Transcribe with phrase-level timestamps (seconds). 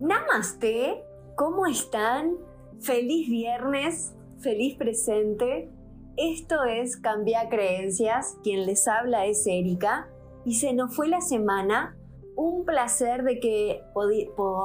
[0.00, 2.36] Namaste, ¿cómo están?
[2.78, 5.72] Feliz viernes, feliz presente.
[6.16, 10.08] Esto es Cambia Creencias, quien les habla es Erika
[10.44, 11.96] y se nos fue la semana.
[12.36, 13.82] Un placer de que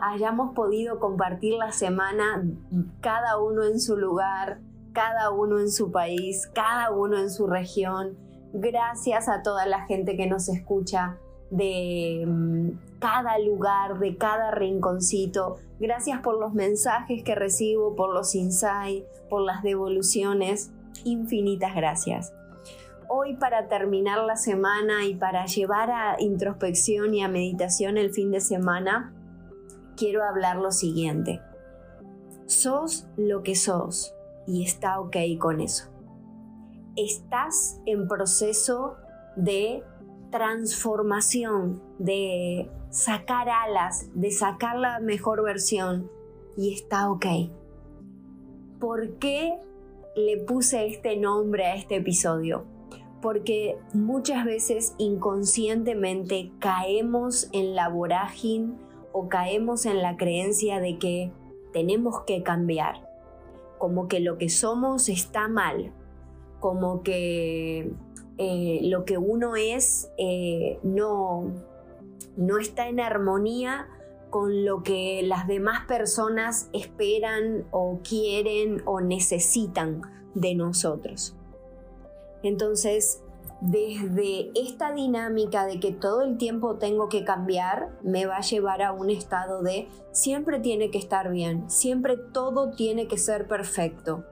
[0.00, 2.44] hayamos podido compartir la semana
[3.00, 4.60] cada uno en su lugar,
[4.92, 8.16] cada uno en su país, cada uno en su región.
[8.52, 11.18] Gracias a toda la gente que nos escucha
[11.50, 15.56] de mm, cada lugar, de cada rinconcito.
[15.78, 20.72] Gracias por los mensajes que recibo, por los insights, por las devoluciones.
[21.04, 22.32] Infinitas gracias.
[23.08, 28.32] Hoy para terminar la semana y para llevar a introspección y a meditación el fin
[28.32, 29.14] de semana,
[29.96, 31.40] quiero hablar lo siguiente.
[32.46, 34.14] Sos lo que sos
[34.46, 35.84] y está ok con eso.
[36.96, 38.96] Estás en proceso
[39.36, 39.84] de
[40.36, 46.10] transformación, de sacar alas, de sacar la mejor versión
[46.56, 47.26] y está ok.
[48.78, 49.58] ¿Por qué
[50.14, 52.64] le puse este nombre a este episodio?
[53.22, 58.74] Porque muchas veces inconscientemente caemos en la vorágine
[59.12, 61.32] o caemos en la creencia de que
[61.72, 63.08] tenemos que cambiar,
[63.78, 65.94] como que lo que somos está mal,
[66.60, 67.94] como que
[68.38, 71.54] eh, lo que uno es eh, no,
[72.36, 73.88] no está en armonía
[74.30, 80.02] con lo que las demás personas esperan o quieren o necesitan
[80.34, 81.34] de nosotros.
[82.42, 83.22] Entonces,
[83.60, 88.82] desde esta dinámica de que todo el tiempo tengo que cambiar, me va a llevar
[88.82, 94.24] a un estado de siempre tiene que estar bien, siempre todo tiene que ser perfecto,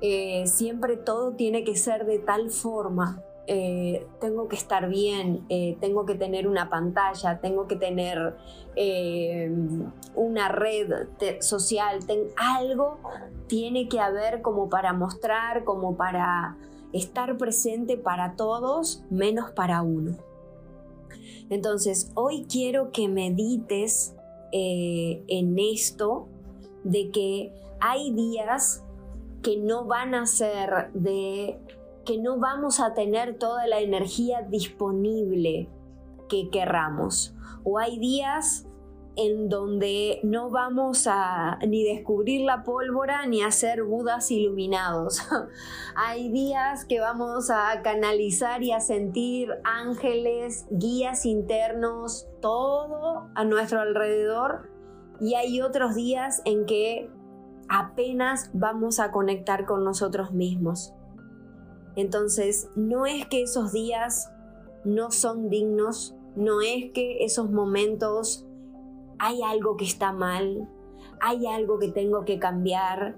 [0.00, 5.76] eh, siempre todo tiene que ser de tal forma, eh, tengo que estar bien, eh,
[5.80, 8.36] tengo que tener una pantalla, tengo que tener
[8.76, 9.50] eh,
[10.14, 11.08] una red
[11.40, 11.98] social,
[12.36, 12.98] algo
[13.48, 16.58] tiene que haber como para mostrar, como para
[16.92, 20.16] estar presente para todos, menos para uno.
[21.48, 24.14] Entonces, hoy quiero que medites
[24.52, 26.28] en esto
[26.84, 28.84] de que hay días
[29.42, 31.58] que no van a ser de
[32.04, 35.68] que no vamos a tener toda la energía disponible
[36.28, 37.34] que querramos.
[37.64, 38.66] O hay días
[39.16, 45.20] en donde no vamos a ni descubrir la pólvora ni a ser budas iluminados.
[45.96, 53.80] Hay días que vamos a canalizar y a sentir ángeles, guías internos, todo a nuestro
[53.80, 54.70] alrededor.
[55.20, 57.10] Y hay otros días en que
[57.68, 60.94] apenas vamos a conectar con nosotros mismos.
[61.96, 64.30] Entonces, no es que esos días
[64.84, 68.46] no son dignos, no es que esos momentos
[69.18, 70.68] hay algo que está mal,
[71.20, 73.16] hay algo que tengo que cambiar,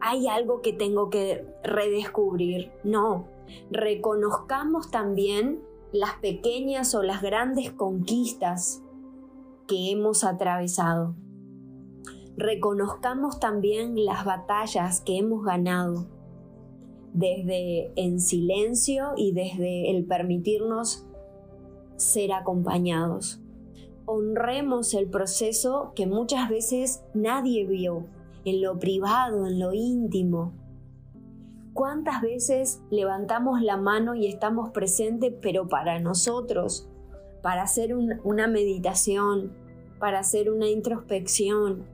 [0.00, 2.72] hay algo que tengo que redescubrir.
[2.82, 3.28] No,
[3.70, 5.62] reconozcamos también
[5.92, 8.82] las pequeñas o las grandes conquistas
[9.68, 11.14] que hemos atravesado.
[12.36, 16.13] Reconozcamos también las batallas que hemos ganado
[17.14, 21.06] desde en silencio y desde el permitirnos
[21.96, 23.40] ser acompañados.
[24.04, 28.06] Honremos el proceso que muchas veces nadie vio,
[28.44, 30.52] en lo privado, en lo íntimo.
[31.72, 36.88] ¿Cuántas veces levantamos la mano y estamos presentes, pero para nosotros,
[37.42, 39.52] para hacer una meditación,
[39.98, 41.84] para hacer una introspección,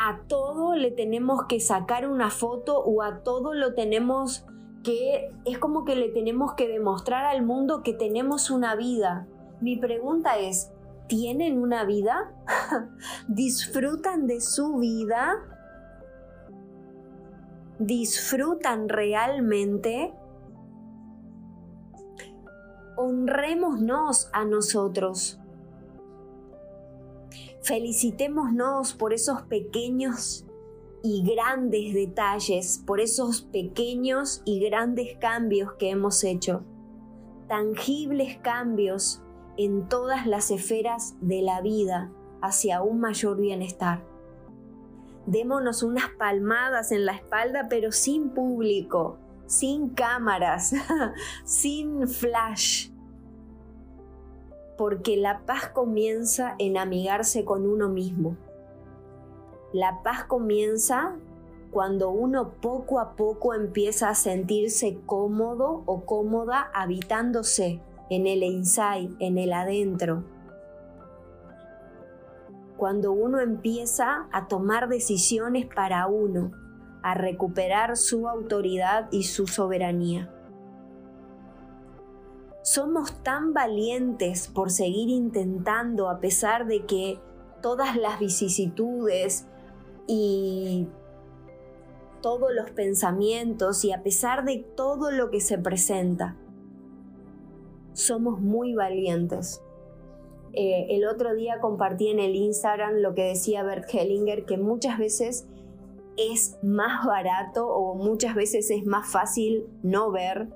[0.00, 4.46] a todo le tenemos que sacar una foto o a todo lo tenemos
[4.84, 9.26] que, es como que le tenemos que demostrar al mundo que tenemos una vida.
[9.60, 10.70] Mi pregunta es,
[11.08, 12.32] ¿tienen una vida?
[13.28, 15.34] ¿Disfrutan de su vida?
[17.80, 20.14] ¿Disfrutan realmente?
[22.96, 25.40] Honrémonos a nosotros
[27.62, 30.46] Felicitémonos por esos pequeños
[31.02, 36.64] y grandes detalles, por esos pequeños y grandes cambios que hemos hecho.
[37.48, 39.22] Tangibles cambios
[39.56, 44.04] en todas las esferas de la vida hacia un mayor bienestar.
[45.26, 50.72] Démonos unas palmadas en la espalda, pero sin público, sin cámaras,
[51.44, 52.90] sin flash,
[54.78, 58.36] porque la paz comienza en amigarse con uno mismo.
[59.72, 61.16] La paz comienza
[61.72, 69.10] cuando uno poco a poco empieza a sentirse cómodo o cómoda habitándose en el inside,
[69.18, 70.24] en el adentro.
[72.78, 76.52] cuando uno empieza a tomar decisiones para uno,
[77.02, 80.32] a recuperar su autoridad y su soberanía.
[82.70, 87.18] Somos tan valientes por seguir intentando a pesar de que
[87.62, 89.46] todas las vicisitudes
[90.06, 90.86] y
[92.20, 96.36] todos los pensamientos y a pesar de todo lo que se presenta,
[97.94, 99.62] somos muy valientes.
[100.52, 104.98] Eh, el otro día compartí en el Instagram lo que decía Bert Hellinger, que muchas
[104.98, 105.48] veces
[106.18, 110.50] es más barato o muchas veces es más fácil no ver,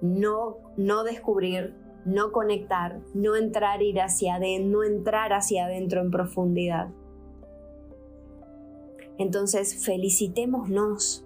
[0.00, 1.74] no, no descubrir,
[2.04, 6.88] no conectar, no entrar, ir hacia adentro, no entrar hacia adentro en profundidad.
[9.18, 11.24] Entonces, felicitémonos.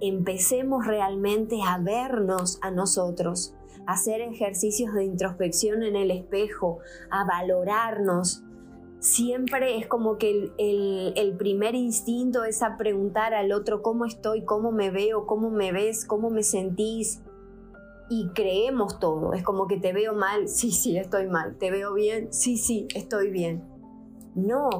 [0.00, 3.54] Empecemos realmente a vernos a nosotros,
[3.86, 6.80] a hacer ejercicios de introspección en el espejo,
[7.10, 8.42] a valorarnos.
[9.06, 14.72] Siempre es como que el, primer instinto es a preguntar al otro cómo estoy, cómo
[14.72, 17.22] me veo, cómo me ves, cómo me sentís.
[18.10, 19.32] Y creemos todo.
[19.32, 21.56] Es como que te veo mal, sí, sí, estoy mal.
[21.56, 23.62] Te veo bien, sí, sí, estoy bien.
[24.34, 24.70] No,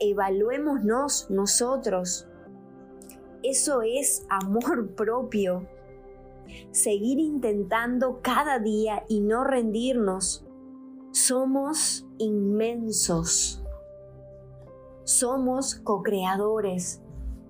[0.00, 2.26] evaluémonos nosotros.
[3.42, 5.68] Eso es amor propio.
[6.70, 10.46] Seguir intentando cada día y no rendirnos.
[11.10, 13.62] Somos inmensos.
[15.06, 17.00] Somos co-creadores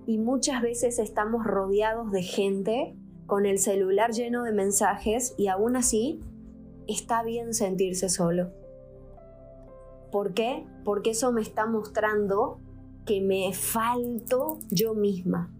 [0.05, 2.95] y muchas veces estamos rodeados de gente
[3.25, 6.21] con el celular lleno de mensajes y aún así
[6.85, 8.51] está bien sentirse solo.
[10.11, 10.67] ¿Por qué?
[10.85, 12.59] Porque eso me está mostrando
[13.07, 15.51] que me falto yo misma.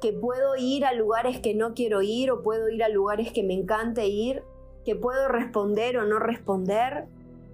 [0.00, 3.42] Que puedo ir a lugares que no quiero ir o puedo ir a lugares que
[3.42, 4.44] me encante ir,
[4.84, 7.08] que puedo responder o no responder,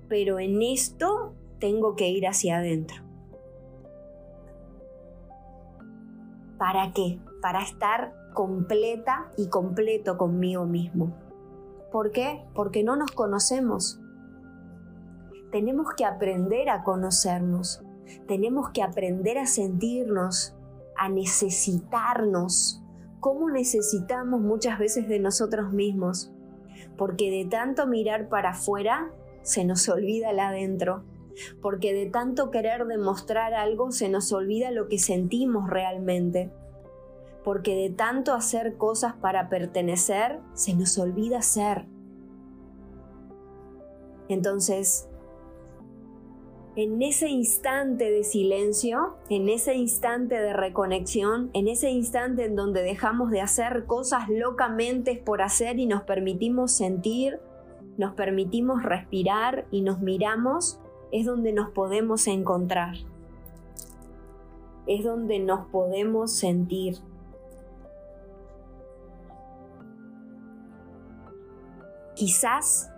[0.08, 3.03] pero en esto tengo que ir hacia adentro.
[6.58, 7.18] ¿Para qué?
[7.40, 11.14] Para estar completa y completo conmigo mismo.
[11.92, 12.44] ¿Por qué?
[12.54, 14.00] Porque no nos conocemos
[15.54, 17.80] tenemos que aprender a conocernos,
[18.26, 20.52] tenemos que aprender a sentirnos,
[20.96, 22.82] a necesitarnos,
[23.20, 26.32] como necesitamos muchas veces de nosotros mismos,
[26.98, 29.12] porque de tanto mirar para afuera
[29.42, 31.04] se nos olvida el adentro,
[31.60, 36.50] porque de tanto querer demostrar algo se nos olvida lo que sentimos realmente,
[37.42, 41.86] porque de tanto hacer cosas para pertenecer se nos olvida ser.
[44.28, 45.08] Entonces,
[46.76, 52.82] en ese instante de silencio, en ese instante de reconexión, en ese instante en donde
[52.82, 57.38] dejamos de hacer cosas locamente por hacer y nos permitimos sentir,
[57.96, 60.80] nos permitimos respirar y nos miramos,
[61.14, 62.96] es donde nos podemos encontrar.
[64.88, 66.96] Es donde nos podemos sentir.
[72.16, 72.90] Quizás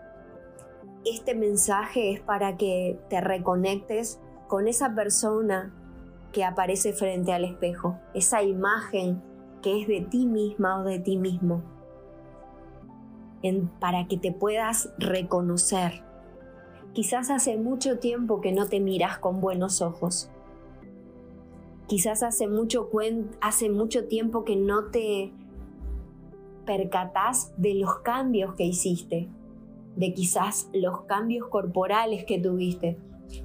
[1.05, 5.75] este mensaje es para que te reconectes con esa persona
[6.33, 9.23] que aparece frente al espejo, esa imagen
[9.61, 11.63] que es de ti misma o de ti mismo,
[13.79, 16.06] para que te puedas reconocer.
[16.97, 20.31] Quizás hace mucho tiempo que no te miras con buenos ojos.
[21.89, 22.89] Quizás hace mucho,
[24.09, 25.31] tiempo que no te
[26.65, 29.29] percatas de los cambios que hiciste,
[29.95, 32.97] de quizás los cambios corporales que tuviste,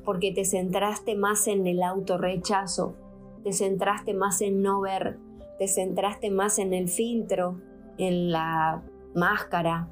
[0.06, 2.96] porque te centraste más en el autorrechazo,
[3.44, 5.20] te centraste más en no ver,
[5.60, 7.60] te centraste más en el filtro,
[7.98, 8.82] en la
[9.14, 9.90] máscara,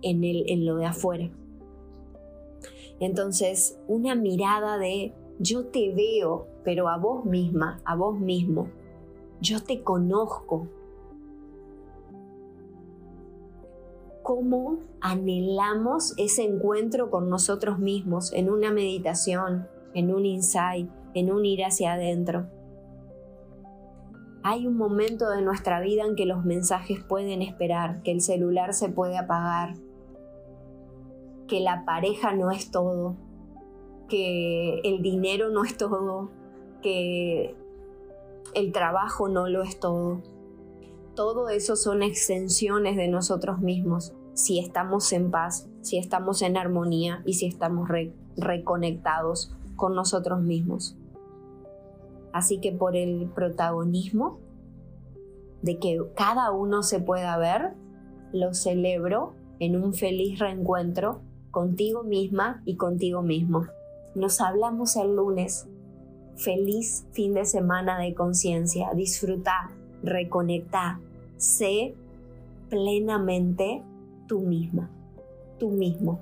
[0.00, 1.30] en, el, en lo de afuera.
[3.00, 8.68] Entonces, una mirada de yo te veo, pero a vos misma, a vos mismo.
[9.40, 10.68] Yo te conozco,
[14.24, 21.44] cómo anhelamos ese encuentro con nosotros mismos en una meditación, en un insight, en un
[21.44, 22.46] ir hacia adentro.
[24.42, 28.72] Hay un momento de nuestra vida en que los mensajes pueden esperar, que el celular
[28.72, 29.74] se puede apagar,
[31.54, 33.14] que la pareja no es todo,
[34.08, 36.30] que el dinero no es todo,
[36.82, 37.54] que
[38.54, 40.20] el trabajo no lo es todo
[41.14, 47.22] todo eso son extensiones de nosotros mismos, si estamos en paz, si estamos en armonía
[47.24, 47.88] y si estamos
[48.36, 50.96] reconectados con nosotros mismos.
[52.32, 54.40] Así que por el protagonismo
[55.62, 57.74] de que cada uno se pueda ver,
[58.32, 61.20] lo celebro en un feliz reencuentro
[61.54, 63.68] contigo misma y contigo mismo.
[64.16, 65.68] Nos hablamos el lunes.
[66.36, 68.90] Feliz fin de semana de conciencia.
[68.92, 69.70] Disfruta,
[70.02, 70.98] reconecta,
[71.36, 71.94] sé
[72.68, 73.82] plenamente
[74.26, 74.90] tú misma,
[75.60, 76.18] tú mismo.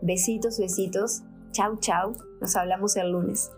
[0.00, 1.22] Besitos, besitos.
[1.50, 2.12] Chau, chau.
[2.40, 3.50] Nos hablamos el lunes.